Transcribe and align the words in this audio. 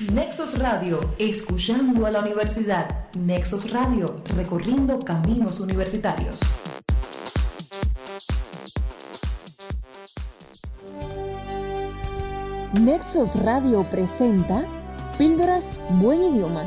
Nexos 0.00 0.58
Radio, 0.58 1.14
escuchando 1.20 2.04
a 2.04 2.10
la 2.10 2.18
universidad. 2.18 3.06
Nexos 3.16 3.70
Radio, 3.70 4.16
recorriendo 4.34 4.98
caminos 4.98 5.60
universitarios. 5.60 6.40
Nexos 12.80 13.36
Radio 13.36 13.88
presenta 13.88 14.64
Píldoras 15.16 15.80
Buen 16.00 16.24
Idioma, 16.24 16.64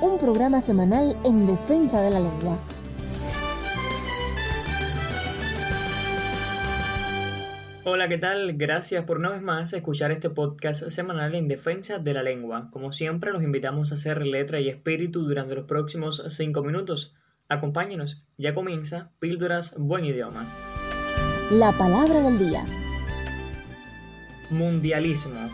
un 0.00 0.16
programa 0.16 0.62
semanal 0.62 1.18
en 1.24 1.46
defensa 1.46 2.00
de 2.00 2.10
la 2.12 2.20
lengua. 2.20 2.58
Hola, 7.82 8.10
¿qué 8.10 8.18
tal? 8.18 8.58
Gracias 8.58 9.04
por 9.04 9.16
una 9.16 9.30
vez 9.30 9.40
más 9.40 9.72
escuchar 9.72 10.10
este 10.10 10.28
podcast 10.28 10.90
semanal 10.90 11.34
en 11.34 11.48
defensa 11.48 11.98
de 11.98 12.12
la 12.12 12.22
lengua. 12.22 12.68
Como 12.72 12.92
siempre, 12.92 13.32
los 13.32 13.42
invitamos 13.42 13.90
a 13.90 13.94
hacer 13.94 14.26
letra 14.26 14.60
y 14.60 14.68
espíritu 14.68 15.22
durante 15.22 15.54
los 15.54 15.64
próximos 15.64 16.22
cinco 16.28 16.62
minutos. 16.62 17.14
Acompáñenos, 17.48 18.22
ya 18.36 18.52
comienza 18.52 19.12
Píldoras 19.18 19.74
Buen 19.78 20.04
Idioma. 20.04 20.44
La 21.50 21.72
palabra 21.72 22.20
del 22.20 22.38
día. 22.38 22.66
Mundialismo. 24.50 25.48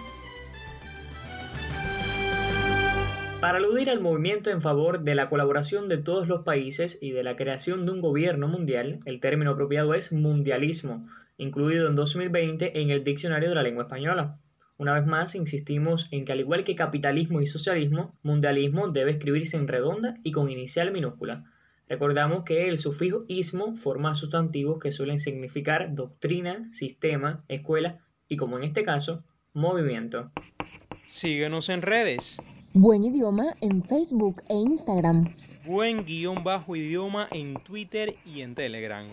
Para 3.40 3.58
aludir 3.58 3.88
al 3.88 4.00
movimiento 4.00 4.50
en 4.50 4.60
favor 4.60 5.02
de 5.02 5.14
la 5.14 5.28
colaboración 5.28 5.88
de 5.88 5.98
todos 5.98 6.26
los 6.26 6.42
países 6.42 6.98
y 7.00 7.12
de 7.12 7.22
la 7.22 7.36
creación 7.36 7.86
de 7.86 7.92
un 7.92 8.00
gobierno 8.00 8.48
mundial, 8.48 8.98
el 9.04 9.20
término 9.20 9.52
apropiado 9.52 9.94
es 9.94 10.10
mundialismo, 10.12 11.06
incluido 11.38 11.88
en 11.88 11.94
2020 11.94 12.80
en 12.80 12.90
el 12.90 13.04
Diccionario 13.04 13.48
de 13.48 13.54
la 13.54 13.62
Lengua 13.62 13.84
Española. 13.84 14.38
Una 14.78 14.94
vez 14.94 15.06
más, 15.06 15.34
insistimos 15.34 16.08
en 16.10 16.24
que 16.24 16.32
al 16.32 16.40
igual 16.40 16.64
que 16.64 16.74
capitalismo 16.74 17.40
y 17.40 17.46
socialismo, 17.46 18.14
mundialismo 18.22 18.88
debe 18.88 19.12
escribirse 19.12 19.56
en 19.56 19.68
redonda 19.68 20.16
y 20.22 20.32
con 20.32 20.50
inicial 20.50 20.92
minúscula. 20.92 21.44
Recordamos 21.88 22.44
que 22.44 22.68
el 22.68 22.78
sufijo 22.78 23.24
ismo 23.28 23.76
forma 23.76 24.14
sustantivos 24.14 24.78
que 24.80 24.90
suelen 24.90 25.18
significar 25.18 25.94
doctrina, 25.94 26.68
sistema, 26.72 27.44
escuela 27.48 28.00
y, 28.28 28.36
como 28.36 28.58
en 28.58 28.64
este 28.64 28.84
caso, 28.84 29.22
movimiento. 29.54 30.30
Síguenos 31.06 31.68
en 31.68 31.82
redes. 31.82 32.38
Buen 32.74 33.04
idioma 33.04 33.54
en 33.60 33.82
Facebook 33.84 34.42
e 34.48 34.54
Instagram. 34.54 35.30
Buen 35.64 36.04
guion 36.04 36.44
bajo 36.44 36.76
idioma 36.76 37.28
en 37.30 37.54
Twitter 37.54 38.16
y 38.26 38.42
en 38.42 38.54
Telegram. 38.54 39.06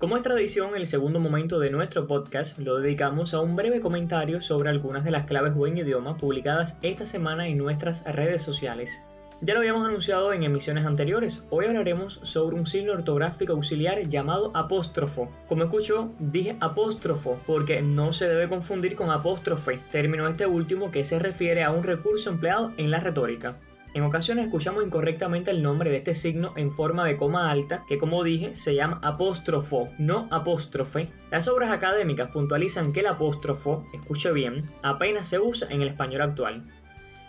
Como 0.00 0.16
es 0.16 0.22
tradición, 0.22 0.74
el 0.76 0.86
segundo 0.86 1.20
momento 1.20 1.58
de 1.58 1.68
nuestro 1.68 2.06
podcast 2.06 2.58
lo 2.58 2.78
dedicamos 2.78 3.34
a 3.34 3.40
un 3.40 3.54
breve 3.54 3.80
comentario 3.80 4.40
sobre 4.40 4.70
algunas 4.70 5.04
de 5.04 5.10
las 5.10 5.26
claves 5.26 5.54
buen 5.54 5.76
idioma 5.76 6.16
publicadas 6.16 6.78
esta 6.80 7.04
semana 7.04 7.48
en 7.48 7.58
nuestras 7.58 8.02
redes 8.04 8.40
sociales. 8.40 9.02
Ya 9.42 9.52
lo 9.52 9.60
habíamos 9.60 9.86
anunciado 9.86 10.32
en 10.32 10.42
emisiones 10.42 10.86
anteriores, 10.86 11.44
hoy 11.50 11.66
hablaremos 11.66 12.14
sobre 12.14 12.56
un 12.56 12.66
signo 12.66 12.94
ortográfico 12.94 13.52
auxiliar 13.52 14.08
llamado 14.08 14.50
apóstrofo. 14.54 15.30
Como 15.46 15.64
escuchó, 15.64 16.10
dije 16.18 16.56
apóstrofo 16.60 17.38
porque 17.46 17.82
no 17.82 18.14
se 18.14 18.26
debe 18.26 18.48
confundir 18.48 18.96
con 18.96 19.10
apóstrofe, 19.10 19.80
término 19.92 20.26
este 20.28 20.46
último 20.46 20.90
que 20.90 21.04
se 21.04 21.18
refiere 21.18 21.62
a 21.62 21.72
un 21.72 21.82
recurso 21.82 22.30
empleado 22.30 22.72
en 22.78 22.90
la 22.90 23.00
retórica. 23.00 23.58
En 23.92 24.04
ocasiones 24.04 24.44
escuchamos 24.44 24.84
incorrectamente 24.84 25.50
el 25.50 25.62
nombre 25.62 25.90
de 25.90 25.96
este 25.96 26.14
signo 26.14 26.52
en 26.56 26.72
forma 26.72 27.04
de 27.04 27.16
coma 27.16 27.50
alta, 27.50 27.84
que 27.88 27.98
como 27.98 28.22
dije 28.22 28.54
se 28.54 28.76
llama 28.76 29.00
apóstrofo, 29.02 29.88
no 29.98 30.28
apóstrofe. 30.30 31.08
Las 31.32 31.48
obras 31.48 31.72
académicas 31.72 32.30
puntualizan 32.30 32.92
que 32.92 33.00
el 33.00 33.08
apóstrofo, 33.08 33.84
escuche 33.92 34.30
bien, 34.30 34.62
apenas 34.82 35.26
se 35.26 35.40
usa 35.40 35.66
en 35.70 35.82
el 35.82 35.88
español 35.88 36.22
actual. 36.22 36.62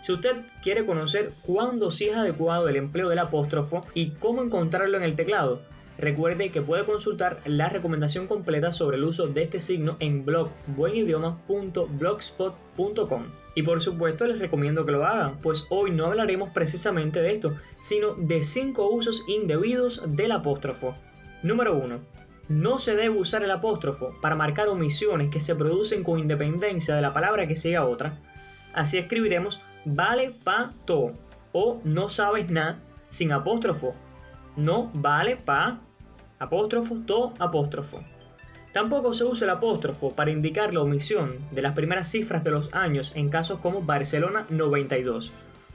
Si 0.02 0.12
usted 0.12 0.36
quiere 0.62 0.86
conocer 0.86 1.30
cuándo 1.42 1.90
sí 1.90 2.08
es 2.08 2.16
adecuado 2.16 2.68
el 2.68 2.76
empleo 2.76 3.08
del 3.08 3.18
apóstrofo 3.18 3.80
y 3.92 4.10
cómo 4.10 4.42
encontrarlo 4.42 4.96
en 4.98 5.04
el 5.04 5.16
teclado, 5.16 5.62
recuerde 5.98 6.50
que 6.50 6.62
puede 6.62 6.84
consultar 6.84 7.40
la 7.44 7.68
recomendación 7.68 8.26
completa 8.26 8.72
sobre 8.72 8.96
el 8.96 9.04
uso 9.04 9.26
de 9.26 9.42
este 9.42 9.60
signo 9.60 9.98
en 10.00 10.24
blog 10.24 10.48
buenidioma.blogspot.com. 10.68 13.24
Y 13.54 13.62
por 13.62 13.82
supuesto 13.82 14.26
les 14.26 14.38
recomiendo 14.38 14.86
que 14.86 14.92
lo 14.92 15.04
hagan, 15.04 15.36
pues 15.42 15.66
hoy 15.68 15.90
no 15.90 16.06
hablaremos 16.06 16.48
precisamente 16.50 17.20
de 17.20 17.32
esto, 17.32 17.54
sino 17.78 18.14
de 18.14 18.42
5 18.42 18.88
usos 18.88 19.22
indebidos 19.28 20.02
del 20.06 20.32
apóstrofo. 20.32 20.96
Número 21.42 21.74
1. 21.74 22.00
No 22.48 22.78
se 22.78 22.96
debe 22.96 23.18
usar 23.18 23.44
el 23.44 23.50
apóstrofo 23.50 24.14
para 24.20 24.36
marcar 24.36 24.68
omisiones 24.68 25.30
que 25.30 25.40
se 25.40 25.54
producen 25.54 26.02
con 26.02 26.18
independencia 26.18 26.94
de 26.94 27.02
la 27.02 27.12
palabra 27.12 27.46
que 27.46 27.54
siga 27.54 27.84
otra. 27.84 28.18
Así 28.72 28.96
escribiremos 28.96 29.60
vale 29.84 30.32
pa 30.44 30.72
to 30.86 31.12
o 31.52 31.80
no 31.84 32.08
sabes 32.08 32.50
nada 32.50 32.80
sin 33.08 33.32
apóstrofo. 33.32 33.94
No 34.56 34.90
vale 34.94 35.36
pa 35.36 35.80
apóstrofo 36.38 36.96
to 37.06 37.32
apóstrofo. 37.38 38.02
Tampoco 38.72 39.12
se 39.12 39.24
usa 39.24 39.44
el 39.44 39.50
apóstrofo 39.50 40.14
para 40.14 40.30
indicar 40.30 40.72
la 40.72 40.80
omisión 40.80 41.36
de 41.50 41.62
las 41.62 41.74
primeras 41.74 42.10
cifras 42.10 42.42
de 42.42 42.50
los 42.50 42.72
años 42.72 43.12
en 43.14 43.28
casos 43.28 43.60
como 43.60 43.82
Barcelona 43.82 44.46
92. 44.48 45.32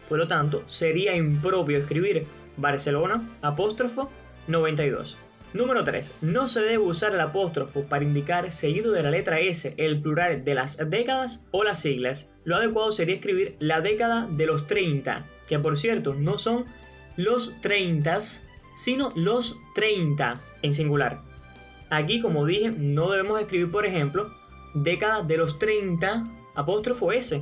Por 0.09 0.17
lo 0.17 0.27
tanto, 0.27 0.63
sería 0.65 1.15
impropio 1.15 1.77
escribir 1.77 2.25
Barcelona 2.57 3.21
apóstrofo 3.41 4.09
92. 4.47 5.17
Número 5.53 5.83
3. 5.83 6.13
No 6.21 6.47
se 6.47 6.61
debe 6.61 6.79
usar 6.79 7.13
el 7.13 7.21
apóstrofo 7.21 7.83
para 7.83 8.03
indicar 8.03 8.51
seguido 8.51 8.91
de 8.91 9.03
la 9.03 9.11
letra 9.11 9.39
S 9.39 9.73
el 9.77 10.01
plural 10.01 10.43
de 10.43 10.55
las 10.55 10.77
décadas 10.89 11.41
o 11.51 11.63
las 11.63 11.79
siglas. 11.79 12.29
Lo 12.43 12.57
adecuado 12.57 12.91
sería 12.91 13.15
escribir 13.15 13.55
la 13.59 13.81
década 13.81 14.27
de 14.29 14.45
los 14.45 14.67
30, 14.67 15.25
que 15.47 15.59
por 15.59 15.77
cierto 15.77 16.13
no 16.13 16.37
son 16.37 16.65
los 17.15 17.53
30, 17.61 18.19
sino 18.77 19.11
los 19.15 19.57
30 19.73 20.39
en 20.61 20.73
singular. 20.73 21.19
Aquí, 21.89 22.21
como 22.21 22.45
dije, 22.45 22.71
no 22.71 23.09
debemos 23.11 23.41
escribir, 23.41 23.71
por 23.71 23.85
ejemplo, 23.85 24.31
década 24.73 25.23
de 25.23 25.37
los 25.37 25.59
30 25.59 26.25
apóstrofo 26.55 27.11
S, 27.11 27.41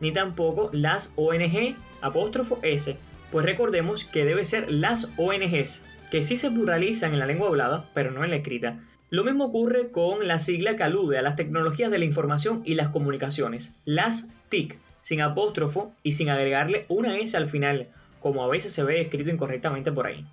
ni 0.00 0.12
tampoco 0.12 0.70
las 0.72 1.12
ONG 1.16 1.74
apóstrofo 2.00 2.58
S, 2.62 2.96
pues 3.32 3.44
recordemos 3.44 4.04
que 4.04 4.24
debe 4.24 4.44
ser 4.44 4.70
las 4.70 5.12
ONGs, 5.16 5.82
que 6.10 6.22
sí 6.22 6.36
se 6.36 6.50
pluralizan 6.50 7.12
en 7.12 7.18
la 7.18 7.26
lengua 7.26 7.48
hablada, 7.48 7.90
pero 7.92 8.10
no 8.10 8.24
en 8.24 8.30
la 8.30 8.36
escrita. 8.36 8.80
Lo 9.10 9.24
mismo 9.24 9.46
ocurre 9.46 9.90
con 9.90 10.26
la 10.28 10.38
sigla 10.38 10.76
que 10.76 10.82
alude 10.82 11.18
a 11.18 11.22
las 11.22 11.36
tecnologías 11.36 11.90
de 11.90 11.98
la 11.98 12.04
información 12.04 12.62
y 12.64 12.74
las 12.74 12.88
comunicaciones, 12.88 13.74
las 13.84 14.28
TIC, 14.48 14.78
sin 15.02 15.20
apóstrofo 15.20 15.92
y 16.02 16.12
sin 16.12 16.28
agregarle 16.28 16.84
una 16.88 17.18
S 17.18 17.36
al 17.36 17.46
final, 17.46 17.88
como 18.20 18.44
a 18.44 18.48
veces 18.48 18.72
se 18.72 18.84
ve 18.84 19.00
escrito 19.00 19.30
incorrectamente 19.30 19.92
por 19.92 20.06
ahí. 20.06 20.24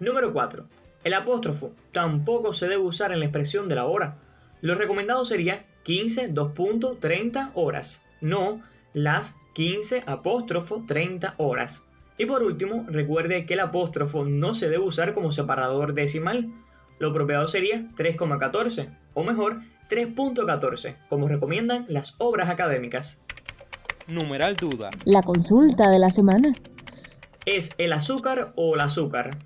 Número 0.00 0.32
4. 0.32 0.66
El 1.04 1.14
apóstrofo 1.14 1.72
tampoco 1.92 2.52
se 2.52 2.68
debe 2.68 2.82
usar 2.82 3.12
en 3.12 3.20
la 3.20 3.26
expresión 3.26 3.68
de 3.68 3.76
la 3.76 3.86
hora. 3.86 4.16
Lo 4.60 4.74
recomendado 4.74 5.24
sería 5.24 5.64
15 5.84 6.34
2.30 6.34 7.52
horas, 7.54 8.04
no 8.20 8.60
las 8.92 9.36
15 9.54 10.04
apóstrofo 10.06 10.84
30 10.86 11.34
horas. 11.38 11.84
Y 12.16 12.26
por 12.26 12.42
último, 12.42 12.84
recuerde 12.88 13.46
que 13.46 13.54
el 13.54 13.60
apóstrofo 13.60 14.24
no 14.24 14.54
se 14.54 14.68
debe 14.68 14.84
usar 14.84 15.14
como 15.14 15.30
separador 15.30 15.94
decimal. 15.94 16.48
Lo 16.98 17.10
apropiado 17.10 17.46
sería 17.46 17.88
3,14 17.96 18.88
o 19.14 19.22
mejor 19.22 19.60
3.14, 19.88 20.96
como 21.08 21.28
recomiendan 21.28 21.86
las 21.88 22.14
obras 22.18 22.50
académicas. 22.50 23.20
Numeral 24.08 24.56
duda. 24.56 24.90
La 25.04 25.22
consulta 25.22 25.90
de 25.90 25.98
la 25.98 26.10
semana. 26.10 26.54
¿Es 27.46 27.72
el 27.78 27.92
azúcar 27.92 28.52
o 28.56 28.74
el 28.74 28.80
azúcar? 28.80 29.38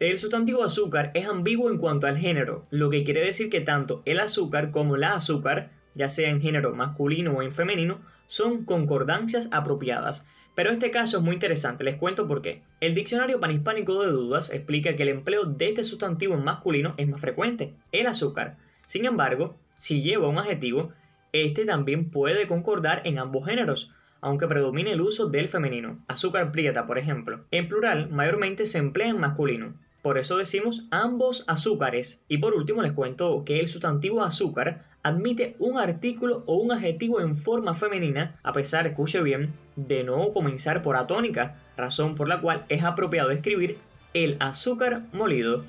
El 0.00 0.18
sustantivo 0.18 0.64
azúcar 0.64 1.12
es 1.14 1.26
ambiguo 1.26 1.70
en 1.70 1.78
cuanto 1.78 2.08
al 2.08 2.18
género, 2.18 2.66
lo 2.70 2.90
que 2.90 3.04
quiere 3.04 3.24
decir 3.24 3.48
que 3.48 3.60
tanto 3.60 4.02
el 4.04 4.18
azúcar 4.18 4.72
como 4.72 4.96
la 4.96 5.14
azúcar, 5.14 5.70
ya 5.94 6.08
sea 6.08 6.30
en 6.30 6.40
género 6.40 6.74
masculino 6.74 7.32
o 7.32 7.42
en 7.42 7.52
femenino, 7.52 8.00
son 8.26 8.64
concordancias 8.64 9.48
apropiadas. 9.52 10.24
Pero 10.56 10.72
este 10.72 10.90
caso 10.90 11.18
es 11.18 11.22
muy 11.22 11.34
interesante, 11.34 11.84
les 11.84 11.94
cuento 11.94 12.26
por 12.26 12.42
qué. 12.42 12.62
El 12.80 12.94
diccionario 12.94 13.38
panhispánico 13.38 14.02
de 14.02 14.10
dudas 14.10 14.50
explica 14.50 14.96
que 14.96 15.04
el 15.04 15.10
empleo 15.10 15.44
de 15.44 15.68
este 15.68 15.84
sustantivo 15.84 16.34
en 16.34 16.42
masculino 16.42 16.94
es 16.96 17.06
más 17.06 17.20
frecuente, 17.20 17.74
el 17.92 18.08
azúcar. 18.08 18.56
Sin 18.86 19.04
embargo, 19.04 19.56
si 19.76 20.02
lleva 20.02 20.28
un 20.28 20.38
adjetivo, 20.38 20.92
este 21.32 21.64
también 21.64 22.10
puede 22.10 22.48
concordar 22.48 23.02
en 23.04 23.20
ambos 23.20 23.46
géneros, 23.46 23.92
aunque 24.24 24.48
predomine 24.48 24.92
el 24.92 25.02
uso 25.02 25.26
del 25.26 25.48
femenino. 25.48 26.02
Azúcar 26.08 26.50
prieta, 26.50 26.86
por 26.86 26.96
ejemplo. 26.96 27.44
En 27.50 27.68
plural, 27.68 28.08
mayormente 28.10 28.64
se 28.64 28.78
emplea 28.78 29.08
en 29.08 29.20
masculino. 29.20 29.74
Por 30.00 30.16
eso 30.16 30.38
decimos 30.38 30.84
ambos 30.90 31.44
azúcares. 31.46 32.24
Y 32.26 32.38
por 32.38 32.54
último 32.54 32.80
les 32.80 32.92
cuento 32.92 33.44
que 33.44 33.60
el 33.60 33.68
sustantivo 33.68 34.24
azúcar 34.24 34.86
admite 35.02 35.56
un 35.58 35.78
artículo 35.78 36.42
o 36.46 36.56
un 36.56 36.72
adjetivo 36.72 37.20
en 37.20 37.36
forma 37.36 37.74
femenina, 37.74 38.40
a 38.42 38.54
pesar, 38.54 38.86
escuche 38.86 39.20
bien, 39.20 39.52
de 39.76 40.04
no 40.04 40.32
comenzar 40.32 40.82
por 40.82 40.96
atónica, 40.96 41.56
razón 41.76 42.14
por 42.14 42.26
la 42.26 42.40
cual 42.40 42.64
es 42.70 42.82
apropiado 42.82 43.30
escribir 43.30 43.76
el 44.14 44.38
azúcar 44.40 45.02
molido. 45.12 45.64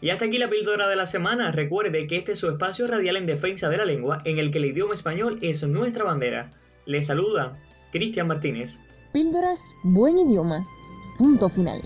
Y 0.00 0.10
hasta 0.10 0.24
aquí 0.24 0.38
la 0.38 0.50
píldora 0.50 0.88
de 0.88 0.96
la 0.96 1.06
semana. 1.06 1.52
Recuerde 1.52 2.08
que 2.08 2.16
este 2.16 2.32
es 2.32 2.40
su 2.40 2.48
espacio 2.48 2.88
radial 2.88 3.16
en 3.16 3.26
defensa 3.26 3.68
de 3.68 3.76
la 3.76 3.84
lengua, 3.84 4.20
en 4.24 4.40
el 4.40 4.50
que 4.50 4.58
el 4.58 4.64
idioma 4.64 4.94
español 4.94 5.38
es 5.42 5.62
nuestra 5.62 6.02
bandera. 6.02 6.50
Les 6.86 7.06
saluda 7.06 7.56
Cristian 7.94 8.26
Martínez. 8.26 8.80
Píldoras 9.12 9.72
Buen 9.84 10.18
Idioma. 10.18 10.66
Punto 11.16 11.48
final. 11.48 11.80